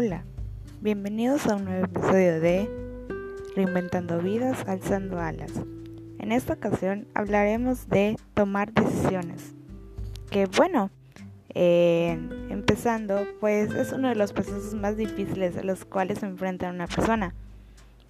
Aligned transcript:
Hola, 0.00 0.22
bienvenidos 0.80 1.48
a 1.48 1.56
un 1.56 1.64
nuevo 1.64 1.86
episodio 1.86 2.38
de 2.38 2.70
Reinventando 3.56 4.20
vidas, 4.20 4.62
alzando 4.68 5.18
alas. 5.18 5.50
En 6.20 6.30
esta 6.30 6.52
ocasión 6.52 7.08
hablaremos 7.14 7.88
de 7.88 8.14
tomar 8.32 8.72
decisiones. 8.72 9.56
Que 10.30 10.46
bueno, 10.46 10.92
empezando, 11.52 13.26
pues 13.40 13.74
es 13.74 13.90
uno 13.90 14.08
de 14.08 14.14
los 14.14 14.32
procesos 14.32 14.72
más 14.74 14.96
difíciles 14.96 15.56
a 15.56 15.64
los 15.64 15.84
cuales 15.84 16.20
se 16.20 16.26
enfrenta 16.26 16.70
una 16.70 16.86
persona. 16.86 17.34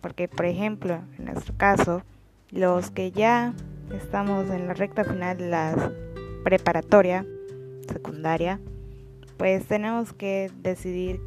Porque, 0.02 0.28
por 0.28 0.44
ejemplo, 0.44 1.00
en 1.18 1.24
nuestro 1.24 1.56
caso, 1.56 2.02
los 2.50 2.90
que 2.90 3.12
ya 3.12 3.54
estamos 3.94 4.50
en 4.50 4.66
la 4.66 4.74
recta 4.74 5.04
final 5.04 5.38
de 5.38 5.48
la 5.48 5.92
preparatoria, 6.44 7.24
secundaria, 7.90 8.60
pues 9.38 9.64
tenemos 9.64 10.12
que 10.12 10.50
decidir 10.60 11.18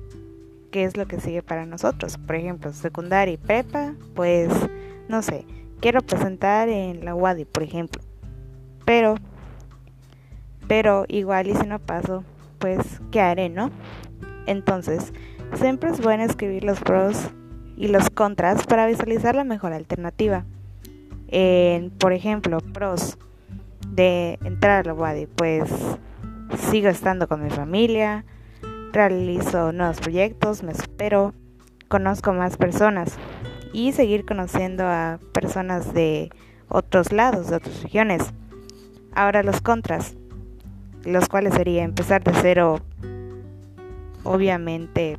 qué 0.71 0.85
es 0.85 0.97
lo 0.97 1.05
que 1.05 1.19
sigue 1.19 1.43
para 1.43 1.65
nosotros. 1.65 2.17
Por 2.17 2.35
ejemplo, 2.35 2.73
secundaria 2.73 3.33
y 3.33 3.37
prepa, 3.37 3.93
pues 4.15 4.49
no 5.07 5.21
sé, 5.21 5.45
quiero 5.79 6.01
presentar 6.01 6.69
en 6.69 7.05
la 7.05 7.13
UADI, 7.13 7.45
por 7.45 7.63
ejemplo. 7.63 8.01
Pero, 8.85 9.15
pero 10.67 11.05
igual 11.07 11.47
y 11.47 11.55
si 11.55 11.67
no 11.67 11.79
paso, 11.79 12.23
pues 12.59 13.01
¿qué 13.11 13.21
haré, 13.21 13.49
no? 13.49 13.69
Entonces, 14.47 15.13
siempre 15.55 15.91
es 15.91 16.01
bueno 16.01 16.23
escribir 16.23 16.63
los 16.63 16.79
pros 16.79 17.29
y 17.77 17.87
los 17.87 18.09
contras 18.09 18.65
para 18.65 18.87
visualizar 18.87 19.35
la 19.35 19.43
mejor 19.43 19.73
alternativa. 19.73 20.45
por 21.99 22.13
ejemplo, 22.13 22.59
pros 22.73 23.17
de 23.87 24.39
entrar 24.43 24.81
a 24.81 24.83
la 24.83 24.93
UADI, 24.93 25.25
pues 25.27 25.69
sigo 26.69 26.89
estando 26.89 27.27
con 27.27 27.43
mi 27.43 27.49
familia, 27.49 28.25
realizo 28.91 29.71
nuevos 29.71 29.99
proyectos, 29.99 30.63
me 30.63 30.73
supero, 30.73 31.33
conozco 31.87 32.33
más 32.33 32.57
personas 32.57 33.17
y 33.73 33.91
seguir 33.91 34.25
conociendo 34.25 34.85
a 34.85 35.19
personas 35.33 35.93
de 35.93 36.29
otros 36.67 37.11
lados, 37.11 37.49
de 37.49 37.57
otras 37.57 37.83
regiones. 37.83 38.33
Ahora 39.13 39.43
los 39.43 39.61
contras, 39.61 40.15
los 41.03 41.27
cuales 41.27 41.53
sería 41.53 41.83
empezar 41.83 42.23
de 42.23 42.33
cero, 42.41 42.79
obviamente 44.23 45.17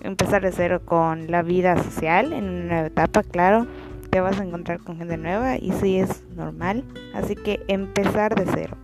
empezar 0.00 0.42
de 0.42 0.52
cero 0.52 0.82
con 0.84 1.30
la 1.30 1.42
vida 1.42 1.82
social 1.82 2.32
en 2.32 2.44
una 2.44 2.62
nueva 2.62 2.86
etapa, 2.86 3.22
claro, 3.22 3.66
te 4.10 4.20
vas 4.20 4.40
a 4.40 4.44
encontrar 4.44 4.80
con 4.80 4.96
gente 4.96 5.16
nueva 5.16 5.56
y 5.56 5.72
sí 5.72 5.98
es 5.98 6.24
normal, 6.34 6.84
así 7.14 7.36
que 7.36 7.62
empezar 7.68 8.34
de 8.34 8.46
cero 8.52 8.76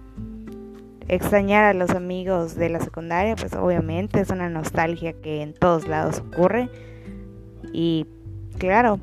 extrañar 1.09 1.65
a 1.65 1.75
los 1.75 1.91
amigos 1.91 2.57
de 2.57 2.69
la 2.69 2.81
secundaria, 2.81 3.37
pues 3.37 3.55
obviamente 3.55 4.21
es 4.21 4.31
una 4.31 4.49
nostalgia 4.49 5.13
que 5.13 5.43
en 5.43 5.55
todos 5.55 5.87
lados 5.87 6.21
ocurre. 6.21 6.69
Y 7.73 8.07
claro, 8.59 9.01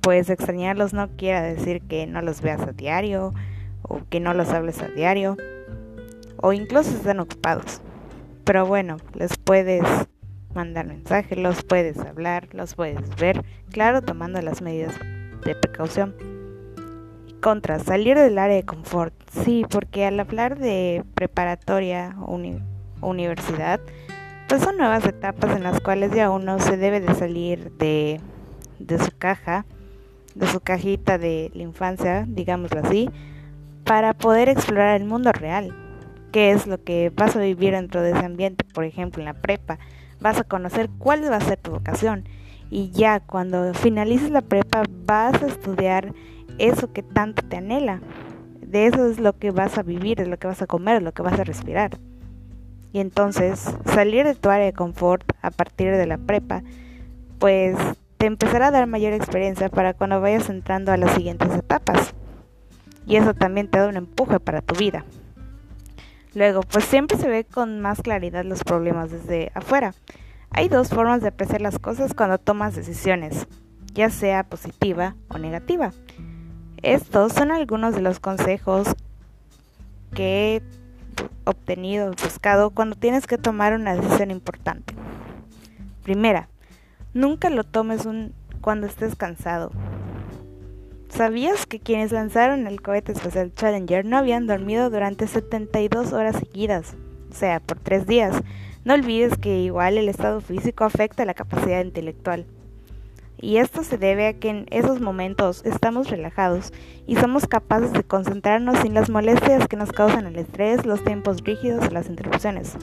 pues 0.00 0.30
extrañarlos 0.30 0.92
no 0.92 1.08
quiere 1.16 1.54
decir 1.54 1.82
que 1.82 2.06
no 2.06 2.22
los 2.22 2.40
veas 2.40 2.60
a 2.62 2.72
diario 2.72 3.32
o 3.82 4.00
que 4.08 4.20
no 4.20 4.34
los 4.34 4.48
hables 4.50 4.80
a 4.82 4.88
diario 4.88 5.36
o 6.36 6.52
incluso 6.52 6.90
estén 6.90 7.20
ocupados. 7.20 7.80
Pero 8.44 8.66
bueno, 8.66 8.96
les 9.14 9.36
puedes 9.36 9.84
mandar 10.54 10.86
mensajes, 10.86 11.38
los 11.38 11.62
puedes 11.62 11.98
hablar, 11.98 12.48
los 12.52 12.74
puedes 12.74 13.16
ver, 13.16 13.44
claro, 13.70 14.02
tomando 14.02 14.40
las 14.40 14.62
medidas 14.62 14.94
de 15.44 15.54
precaución. 15.54 16.39
Contra, 17.40 17.78
salir 17.78 18.18
del 18.18 18.38
área 18.38 18.56
de 18.56 18.64
confort. 18.64 19.14
Sí, 19.44 19.64
porque 19.70 20.04
al 20.04 20.20
hablar 20.20 20.58
de 20.58 21.04
preparatoria 21.14 22.14
o 22.20 22.38
universidad, 23.00 23.80
pues 24.48 24.62
son 24.62 24.76
nuevas 24.76 25.06
etapas 25.06 25.56
en 25.56 25.62
las 25.62 25.80
cuales 25.80 26.12
ya 26.12 26.28
uno 26.28 26.58
se 26.58 26.76
debe 26.76 27.00
de 27.00 27.14
salir 27.14 27.72
de, 27.78 28.20
de 28.78 28.98
su 28.98 29.10
caja, 29.16 29.64
de 30.34 30.46
su 30.48 30.60
cajita 30.60 31.16
de 31.18 31.50
la 31.54 31.62
infancia, 31.62 32.24
digámoslo 32.28 32.80
así, 32.80 33.08
para 33.84 34.12
poder 34.12 34.48
explorar 34.48 35.00
el 35.00 35.06
mundo 35.06 35.32
real. 35.32 35.74
¿Qué 36.32 36.50
es 36.50 36.66
lo 36.66 36.82
que 36.82 37.10
vas 37.14 37.36
a 37.36 37.40
vivir 37.40 37.72
dentro 37.72 38.02
de 38.02 38.10
ese 38.10 38.24
ambiente? 38.24 38.64
Por 38.74 38.84
ejemplo, 38.84 39.20
en 39.20 39.26
la 39.26 39.34
prepa, 39.34 39.78
vas 40.20 40.38
a 40.38 40.44
conocer 40.44 40.90
cuál 40.98 41.22
va 41.30 41.36
a 41.36 41.40
ser 41.40 41.56
tu 41.56 41.70
vocación. 41.70 42.24
Y 42.70 42.90
ya 42.90 43.20
cuando 43.20 43.74
finalices 43.74 44.30
la 44.30 44.42
prepa 44.42 44.82
vas 45.06 45.42
a 45.42 45.46
estudiar 45.46 46.12
eso 46.68 46.92
que 46.92 47.02
tanto 47.02 47.42
te 47.42 47.56
anhela. 47.56 48.00
De 48.60 48.86
eso 48.86 49.06
es 49.06 49.18
lo 49.18 49.36
que 49.36 49.50
vas 49.50 49.78
a 49.78 49.82
vivir, 49.82 50.20
es 50.20 50.28
lo 50.28 50.38
que 50.38 50.46
vas 50.46 50.62
a 50.62 50.66
comer, 50.66 50.96
es 50.96 51.02
lo 51.02 51.12
que 51.12 51.22
vas 51.22 51.38
a 51.38 51.44
respirar. 51.44 51.98
Y 52.92 53.00
entonces 53.00 53.74
salir 53.86 54.24
de 54.24 54.34
tu 54.34 54.48
área 54.48 54.66
de 54.66 54.72
confort 54.72 55.24
a 55.42 55.50
partir 55.50 55.96
de 55.96 56.06
la 56.06 56.18
prepa, 56.18 56.62
pues 57.38 57.76
te 58.16 58.26
empezará 58.26 58.68
a 58.68 58.70
dar 58.70 58.86
mayor 58.86 59.12
experiencia 59.12 59.68
para 59.68 59.94
cuando 59.94 60.20
vayas 60.20 60.50
entrando 60.50 60.92
a 60.92 60.96
las 60.96 61.12
siguientes 61.12 61.50
etapas. 61.54 62.14
Y 63.06 63.16
eso 63.16 63.34
también 63.34 63.68
te 63.68 63.78
da 63.78 63.88
un 63.88 63.96
empuje 63.96 64.38
para 64.40 64.60
tu 64.60 64.74
vida. 64.74 65.04
Luego, 66.34 66.60
pues 66.60 66.84
siempre 66.84 67.18
se 67.18 67.28
ve 67.28 67.44
con 67.44 67.80
más 67.80 68.02
claridad 68.02 68.44
los 68.44 68.62
problemas 68.62 69.10
desde 69.10 69.50
afuera. 69.54 69.94
Hay 70.50 70.68
dos 70.68 70.90
formas 70.90 71.22
de 71.22 71.28
apreciar 71.28 71.60
las 71.60 71.78
cosas 71.78 72.14
cuando 72.14 72.38
tomas 72.38 72.76
decisiones, 72.76 73.48
ya 73.94 74.10
sea 74.10 74.44
positiva 74.44 75.16
o 75.28 75.38
negativa. 75.38 75.92
Estos 76.82 77.34
son 77.34 77.50
algunos 77.50 77.94
de 77.94 78.00
los 78.00 78.20
consejos 78.20 78.88
que 80.14 80.56
he 80.56 80.62
obtenido, 81.44 82.10
buscado 82.12 82.70
cuando 82.70 82.96
tienes 82.96 83.26
que 83.26 83.36
tomar 83.36 83.74
una 83.74 83.94
decisión 83.94 84.30
importante. 84.30 84.94
Primera, 86.02 86.48
nunca 87.12 87.50
lo 87.50 87.64
tomes 87.64 88.06
un, 88.06 88.32
cuando 88.62 88.86
estés 88.86 89.14
cansado. 89.14 89.72
¿Sabías 91.10 91.66
que 91.66 91.80
quienes 91.80 92.12
lanzaron 92.12 92.66
el 92.66 92.80
cohete 92.80 93.12
espacial 93.12 93.52
Challenger 93.52 94.06
no 94.06 94.16
habían 94.16 94.46
dormido 94.46 94.88
durante 94.88 95.26
72 95.26 96.14
horas 96.14 96.36
seguidas? 96.36 96.94
O 97.30 97.34
sea, 97.34 97.60
por 97.60 97.78
tres 97.78 98.06
días. 98.06 98.40
No 98.84 98.94
olvides 98.94 99.36
que 99.36 99.60
igual 99.60 99.98
el 99.98 100.08
estado 100.08 100.40
físico 100.40 100.84
afecta 100.84 101.26
la 101.26 101.34
capacidad 101.34 101.84
intelectual. 101.84 102.46
Y 103.42 103.56
esto 103.56 103.82
se 103.82 103.96
debe 103.96 104.26
a 104.26 104.34
que 104.34 104.50
en 104.50 104.66
esos 104.70 105.00
momentos 105.00 105.62
estamos 105.64 106.10
relajados 106.10 106.74
y 107.06 107.16
somos 107.16 107.46
capaces 107.46 107.92
de 107.92 108.04
concentrarnos 108.04 108.78
sin 108.80 108.92
las 108.92 109.08
molestias 109.08 109.66
que 109.66 109.76
nos 109.76 109.92
causan 109.92 110.26
el 110.26 110.36
estrés, 110.36 110.84
los 110.84 111.02
tiempos 111.02 111.42
rígidos 111.42 111.86
o 111.86 111.90
las 111.90 112.08
interrupciones. 112.08 112.76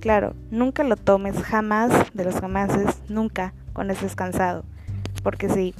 Claro, 0.00 0.34
nunca 0.50 0.82
lo 0.82 0.96
tomes 0.96 1.40
jamás 1.42 1.92
de 2.12 2.24
los 2.24 2.40
jamases, 2.40 3.02
nunca, 3.08 3.54
cuando 3.72 3.92
estés 3.92 4.16
cansado. 4.16 4.64
Porque 5.22 5.48
si, 5.48 5.74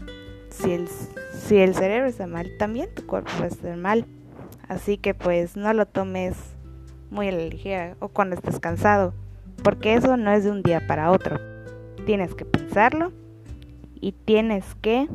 si, 0.51 0.73
el, 0.73 0.89
si 1.33 1.57
el 1.57 1.75
cerebro 1.75 2.07
está 2.07 2.29
mal, 2.29 2.49
también 2.57 2.95
tu 2.95 3.05
cuerpo 3.05 3.33
va 3.41 3.47
a 3.47 3.49
estar 3.49 3.77
mal. 3.77 4.07
Así 4.69 4.97
que 4.97 5.15
pues 5.15 5.57
no 5.57 5.73
lo 5.73 5.87
tomes 5.87 6.37
muy 7.11 7.29
a 7.29 7.33
la 7.33 7.45
ligera 7.45 7.97
o 7.99 8.09
cuando 8.09 8.37
estés 8.37 8.61
cansado. 8.61 9.13
Porque 9.65 9.95
eso 9.95 10.17
no 10.17 10.31
es 10.31 10.45
de 10.45 10.53
un 10.53 10.63
día 10.63 10.87
para 10.87 11.11
otro. 11.11 11.41
Tienes 12.07 12.37
que 12.37 12.45
pensarlo 12.45 13.13
y 14.01 14.13
tienes 14.13 14.75
que 14.77 15.09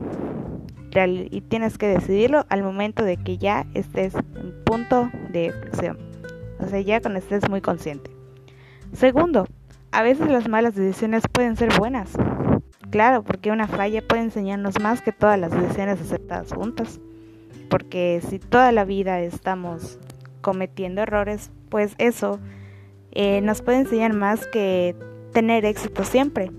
y 1.31 1.41
tienes 1.41 1.79
que 1.79 1.87
decidirlo 1.87 2.45
al 2.49 2.61
momento 2.61 3.03
de 3.03 3.17
que 3.17 3.39
ya 3.39 3.65
estés 3.73 4.13
en 4.13 4.63
punto 4.63 5.09
de 5.31 5.51
flexión. 5.51 5.97
O 6.59 6.67
sea, 6.67 6.79
ya 6.81 7.01
cuando 7.01 7.19
estés 7.19 7.49
muy 7.49 7.61
consciente. 7.61 8.11
Segundo, 8.93 9.47
a 9.91 10.03
veces 10.03 10.29
las 10.29 10.47
malas 10.47 10.75
decisiones 10.75 11.23
pueden 11.31 11.55
ser 11.55 11.69
buenas. 11.79 12.11
Claro, 12.91 13.23
porque 13.23 13.51
una 13.51 13.67
falla 13.67 14.03
puede 14.07 14.21
enseñarnos 14.21 14.79
más 14.79 15.01
que 15.01 15.11
todas 15.11 15.39
las 15.39 15.51
decisiones 15.51 15.99
aceptadas 15.99 16.53
juntas. 16.53 16.99
Porque 17.69 18.21
si 18.29 18.37
toda 18.37 18.71
la 18.71 18.85
vida 18.85 19.19
estamos 19.21 19.97
cometiendo 20.41 21.01
errores, 21.01 21.51
pues 21.69 21.95
eso 21.97 22.39
eh, 23.11 23.41
nos 23.41 23.63
puede 23.63 23.79
enseñar 23.79 24.13
más 24.13 24.45
que 24.45 24.95
tener 25.31 25.65
éxito 25.65 26.03
siempre 26.03 26.51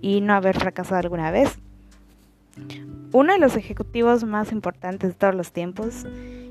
y 0.00 0.22
no 0.22 0.32
haber 0.34 0.58
fracasado 0.58 1.00
alguna 1.00 1.30
vez. 1.30 1.61
Uno 3.12 3.32
de 3.32 3.38
los 3.38 3.56
ejecutivos 3.56 4.24
más 4.24 4.52
importantes 4.52 5.10
de 5.10 5.14
todos 5.14 5.34
los 5.34 5.52
tiempos, 5.52 6.06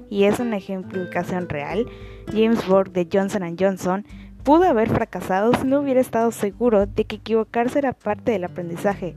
y 0.10 0.26
es 0.26 0.40
una 0.40 0.58
ejemplificación 0.58 1.48
real, 1.50 1.88
James 2.32 2.68
Borg 2.68 2.92
de 2.92 3.08
Johnson 3.12 3.56
Johnson, 3.58 4.06
pudo 4.44 4.66
haber 4.66 4.90
fracasado 4.90 5.54
si 5.54 5.66
no 5.66 5.80
hubiera 5.80 6.02
estado 6.02 6.32
seguro 6.32 6.86
de 6.86 7.06
que 7.06 7.18
equivocarse 7.18 7.80
era 7.80 7.94
parte 7.94 8.32
del 8.32 8.44
aprendizaje. 8.44 9.16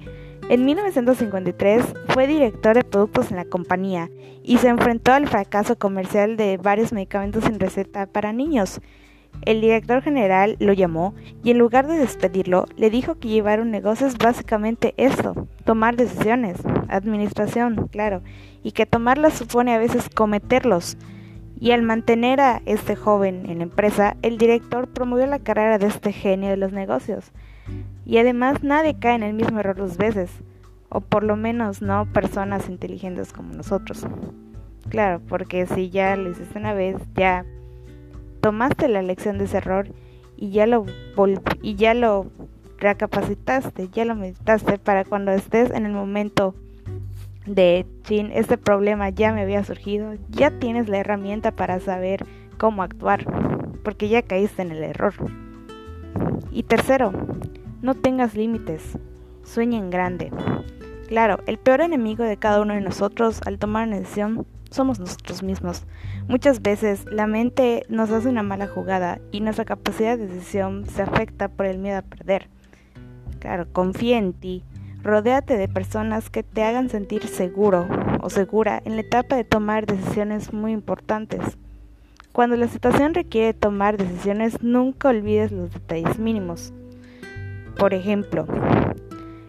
En 0.49 0.67
1953 0.67 1.83
fue 2.09 2.27
director 2.27 2.77
de 2.77 2.85
productos 2.85 3.31
en 3.31 3.39
la 3.39 3.47
compañía 3.47 4.11
y 4.43 4.59
se 4.59 4.69
enfrentó 4.69 5.13
al 5.13 5.27
fracaso 5.27 5.77
comercial 5.79 6.37
de 6.37 6.59
varios 6.59 6.93
medicamentos 6.93 7.45
sin 7.45 7.59
receta 7.59 8.07
para 8.07 8.33
niños. 8.33 8.81
El 9.43 9.61
director 9.61 10.03
general 10.03 10.57
lo 10.61 10.73
llamó 10.75 11.15
y 11.43 11.51
en 11.51 11.59
lugar 11.59 11.87
de 11.87 11.97
despedirlo, 11.97 12.67
le 12.77 12.91
dijo 12.91 13.17
que 13.17 13.29
llevar 13.29 13.61
un 13.61 13.71
negocio 13.71 14.07
es 14.07 14.17
básicamente 14.17 14.95
esto, 14.97 15.49
tomar 15.65 15.97
decisiones, 15.97 16.59
administración, 16.89 17.89
claro, 17.91 18.23
y 18.63 18.73
que 18.73 18.87
tomarlas 18.87 19.35
supone 19.35 19.75
a 19.75 19.79
veces 19.79 20.09
cometerlos. 20.09 20.97
Y 21.59 21.71
al 21.71 21.83
mantener 21.83 22.41
a 22.41 22.63
este 22.67 22.97
joven 22.97 23.47
en 23.49 23.59
la 23.59 23.65
empresa, 23.65 24.17
el 24.23 24.39
director 24.39 24.89
promovió 24.89 25.27
la 25.27 25.39
carrera 25.39 25.79
de 25.79 25.87
este 25.87 26.13
genio 26.13 26.51
de 26.51 26.57
los 26.57 26.73
negocios. 26.73 27.33
Y 28.05 28.19
además 28.19 28.63
nadie 28.63 28.99
cae 28.99 29.15
en 29.15 29.23
el 29.23 29.35
mismo 29.35 29.61
error 29.61 29.77
dos 29.77 29.97
veces, 29.97 30.31
o 30.89 31.01
por 31.01 31.23
lo 31.23 31.37
menos 31.37 31.81
no 31.81 32.07
personas 32.13 32.69
inteligentes 32.69 33.33
como 33.33 33.55
nosotros. 33.55 34.07
Claro, 34.89 35.21
porque 35.29 35.67
si 35.67 35.91
ya 35.91 36.17
lo 36.17 36.31
hiciste 36.31 36.59
una 36.59 36.75
vez, 36.75 36.97
ya 37.15 37.47
tomaste 38.41 38.89
la 38.89 39.03
lección 39.03 39.39
de 39.39 39.45
ese 39.45 39.57
error 39.57 39.89
y 40.37 40.51
ya 40.51 40.67
lo 40.67 40.85
y 41.63 41.77
ya 41.77 41.95
lo 41.95 42.27
recapacitaste, 42.79 43.89
ya 43.89 44.05
lo 44.05 44.15
meditaste 44.15 44.79
para 44.79 45.05
cuando 45.05 45.33
estés 45.33 45.71
en 45.71 45.87
el 45.87 45.93
momento 45.93 46.55
de 47.47 47.87
chin, 48.03 48.31
este 48.33 48.59
problema 48.59 49.11
ya 49.11 49.33
me 49.33 49.43
había 49.43 49.65
surgido, 49.65 50.15
ya 50.31 50.51
tienes 50.59 50.89
la 50.89 50.99
herramienta 50.99 51.53
para 51.53 51.81
saber 51.81 52.25
cómo 52.59 52.83
actuar, 52.83 53.27
porque 53.83 54.09
ya 54.09 54.23
caíste 54.23 54.63
en 54.63 54.71
el 54.71 54.83
error. 54.83 55.15
Y 56.51 56.63
tercero, 56.63 57.13
no 57.83 57.95
tengas 57.95 58.35
límites, 58.35 58.99
sueña 59.43 59.79
en 59.79 59.91
grande. 59.91 60.31
Claro, 61.09 61.41
el 61.47 61.59
peor 61.59 61.83
enemigo 61.83 62.25
de 62.25 62.39
cada 62.39 62.63
uno 62.63 62.75
de 62.75 62.81
nosotros 62.81 63.41
al 63.45 63.59
tomar 63.59 63.89
una 63.89 63.99
decisión 63.99 64.47
somos 64.71 64.99
nosotros 64.99 65.43
mismos. 65.43 65.87
Muchas 66.27 66.63
veces 66.63 67.05
la 67.11 67.27
mente 67.27 67.85
nos 67.89 68.11
hace 68.11 68.29
una 68.29 68.43
mala 68.43 68.67
jugada 68.67 69.21
y 69.31 69.41
nuestra 69.41 69.65
capacidad 69.65 70.19
de 70.19 70.27
decisión 70.27 70.87
se 70.87 71.03
afecta 71.03 71.49
por 71.49 71.67
el 71.67 71.79
miedo 71.79 71.99
a 71.99 72.03
perder. 72.03 72.49
Claro, 73.39 73.67
confía 73.73 74.19
en 74.19 74.33
ti. 74.33 74.65
Rodéate 75.05 75.59
de 75.59 75.69
personas 75.69 76.31
que 76.31 76.43
te 76.43 76.63
hagan 76.63 76.89
sentir 76.89 77.27
seguro 77.27 77.87
o 78.23 78.31
segura 78.31 78.81
en 78.87 78.95
la 78.95 79.03
etapa 79.03 79.37
de 79.37 79.45
tomar 79.45 79.85
decisiones 79.85 80.55
muy 80.55 80.73
importantes. 80.73 81.59
Cuando 82.33 82.57
la 82.57 82.69
situación 82.69 83.13
requiere 83.13 83.53
tomar 83.53 83.99
decisiones, 83.99 84.63
nunca 84.63 85.11
olvides 85.11 85.53
los 85.53 85.71
detalles 85.75 86.19
mínimos. 86.19 86.73
Por 87.77 87.93
ejemplo, 87.93 88.47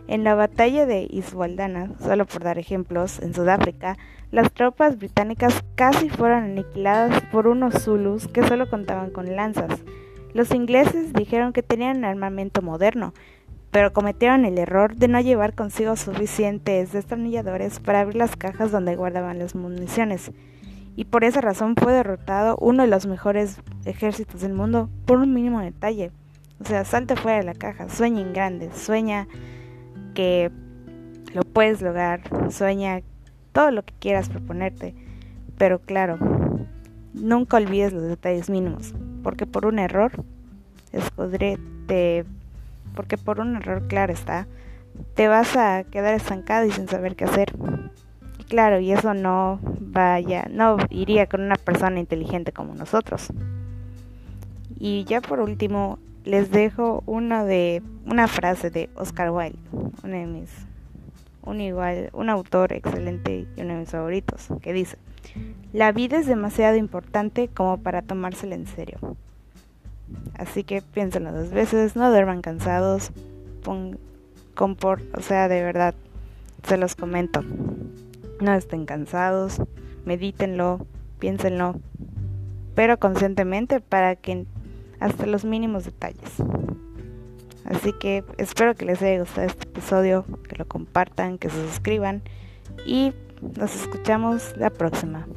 en 0.10 0.26
la 0.26 0.36
batalla 0.36 0.86
de 0.86 1.08
Iswaldana, 1.10 1.92
solo 2.02 2.26
por 2.26 2.44
dar 2.44 2.60
ejemplos, 2.60 3.22
en 3.22 3.34
Sudáfrica, 3.34 3.98
las 4.32 4.52
tropas 4.52 4.98
británicas 4.98 5.64
casi 5.76 6.10
fueron 6.10 6.44
aniquiladas 6.44 7.24
por 7.32 7.48
unos 7.48 7.82
Zulus 7.82 8.28
que 8.28 8.46
solo 8.46 8.70
contaban 8.70 9.10
con 9.10 9.38
lanzas. 9.38 9.86
Los 10.34 10.54
ingleses 10.54 11.14
dijeron 11.14 11.54
que 11.54 11.64
tenían 11.64 12.04
armamento 12.04 12.62
moderno, 12.62 13.14
pero 13.76 13.92
cometieron 13.92 14.46
el 14.46 14.58
error 14.58 14.96
de 14.96 15.10
no 15.10 15.20
llevar 15.20 15.54
consigo 15.54 15.98
suficientes 15.98 16.94
destornilladores 16.94 17.82
para 17.82 18.00
abrir 18.00 18.16
las 18.16 18.38
cajas 18.38 18.72
donde 18.72 18.96
guardaban 18.96 19.38
las 19.38 19.54
municiones 19.54 20.32
y 20.96 21.04
por 21.04 21.26
esa 21.26 21.42
razón 21.42 21.76
fue 21.76 21.92
derrotado 21.92 22.56
uno 22.62 22.84
de 22.84 22.88
los 22.88 23.06
mejores 23.06 23.60
ejércitos 23.84 24.40
del 24.40 24.54
mundo 24.54 24.90
por 25.06 25.18
un 25.18 25.34
mínimo 25.34 25.60
detalle. 25.60 26.14
O 26.62 26.64
sea, 26.64 26.86
salte 26.86 27.18
fuera 27.18 27.40
de 27.40 27.44
la 27.44 27.54
caja, 27.54 27.90
sueña 27.90 28.22
en 28.22 28.32
grande, 28.32 28.72
sueña 28.74 29.28
que 30.14 30.52
lo 31.34 31.42
puedes 31.42 31.82
lograr, 31.82 32.22
sueña 32.52 33.02
todo 33.52 33.72
lo 33.72 33.84
que 33.84 33.94
quieras 34.00 34.30
proponerte, 34.30 34.96
pero 35.58 35.80
claro, 35.80 36.18
nunca 37.14 37.58
olvides 37.58 37.92
los 37.92 38.04
detalles 38.04 38.50
mínimos, 38.50 38.94
porque 39.22 39.46
por 39.46 39.66
un 39.66 39.80
error, 39.80 40.14
te, 41.88 42.26
porque 42.96 43.18
por 43.18 43.40
un 43.40 43.56
error, 43.58 43.88
claro 43.88 44.14
está, 44.14 44.48
te 45.14 45.28
vas 45.28 45.56
a 45.56 45.84
quedar 45.84 46.14
estancado 46.14 46.66
y 46.66 46.72
sin 46.72 46.88
saber 46.88 47.16
qué 47.16 47.26
hacer. 47.26 47.54
Claro, 48.48 48.80
y 48.80 48.92
eso 48.92 49.14
no 49.14 49.60
vaya, 49.80 50.48
no 50.50 50.78
iría 50.90 51.28
con 51.28 51.42
una 51.42 51.56
persona 51.56 52.00
inteligente 52.00 52.52
como 52.52 52.74
nosotros. 52.76 53.34
Y 54.78 55.04
ya 55.06 55.22
por 55.22 55.40
último, 55.40 56.00
les 56.24 56.52
dejo 56.52 57.04
una 57.06 57.44
de 57.44 57.82
una 58.06 58.28
frase 58.28 58.70
de 58.70 58.90
Oscar 58.96 59.32
Wilde, 59.32 59.60
uno 60.04 60.16
de 60.16 60.26
mis 60.26 60.50
un 61.44 61.62
igual, 61.62 62.10
un 62.14 62.30
autor 62.30 62.74
excelente 62.74 63.48
y 63.56 63.62
uno 63.62 63.74
de 63.74 63.80
mis 63.82 63.90
favoritos, 63.90 64.48
que 64.62 64.74
dice: 64.74 64.98
"La 65.74 65.92
vida 65.92 66.18
es 66.18 66.26
demasiado 66.26 66.76
importante 66.76 67.48
como 67.48 67.78
para 67.78 68.02
tomársela 68.02 68.56
en 68.56 68.68
serio." 68.68 68.98
Así 70.38 70.64
que 70.64 70.82
piénsenlo 70.82 71.32
dos 71.32 71.52
veces, 71.52 71.96
no 71.96 72.10
duerman 72.10 72.42
cansados, 72.42 73.12
pon, 73.64 73.98
o 74.58 75.22
sea, 75.22 75.48
de 75.48 75.64
verdad, 75.64 75.96
se 76.68 76.78
los 76.78 76.96
comento. 76.96 77.42
No 78.42 78.54
estén 78.54 78.86
cansados, 78.86 79.62
medítenlo, 80.06 80.86
piénsenlo, 81.20 81.80
pero 82.76 83.00
conscientemente 83.00 83.80
para 83.80 84.16
que 84.16 84.46
hasta 85.00 85.26
los 85.26 85.46
mínimos 85.46 85.86
detalles. 85.86 86.32
Así 87.66 87.94
que 87.94 88.24
espero 88.38 88.76
que 88.76 88.86
les 88.86 89.02
haya 89.02 89.20
gustado 89.20 89.48
este 89.48 89.68
episodio, 89.68 90.26
que 90.48 90.56
lo 90.56 90.68
compartan, 90.68 91.38
que 91.38 91.50
se 91.50 91.68
suscriban 91.68 92.22
y 92.86 93.14
nos 93.58 93.76
escuchamos 93.76 94.56
la 94.58 94.70
próxima. 94.70 95.28